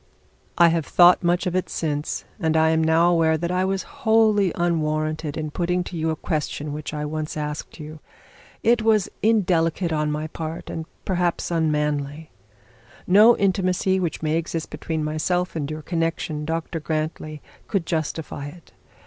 'I 0.57 0.69
have 0.69 0.85
thought 0.87 1.21
much 1.23 1.45
of 1.45 1.55
it 1.55 1.69
since, 1.69 2.25
and 2.39 2.57
I 2.57 2.71
am 2.71 2.83
now 2.83 3.11
aware 3.11 3.37
that 3.37 3.51
I 3.51 3.63
was 3.63 3.83
wholly 4.01 4.51
unwarranted 4.55 5.37
in 5.37 5.51
putting 5.51 5.83
to 5.83 5.95
you 5.95 6.09
a 6.09 6.15
question 6.15 6.73
which 6.73 6.91
I 6.91 7.05
once 7.05 7.37
asked 7.37 7.79
you. 7.79 7.99
It 8.63 8.81
was 8.81 9.09
indelicate 9.21 9.93
on 9.93 10.11
my 10.11 10.25
part, 10.25 10.71
and 10.71 10.87
perhaps 11.05 11.51
unmanly. 11.51 12.31
No 13.05 13.37
intimacy 13.37 13.99
which 13.99 14.23
may 14.23 14.37
exist 14.37 14.71
between 14.71 15.03
myself 15.03 15.55
and 15.55 15.69
your 15.69 15.83
connection, 15.83 16.45
Dr 16.45 16.79
Grantly, 16.79 17.39
could 17.67 17.85
justify 17.85 18.47
it. 18.47 18.71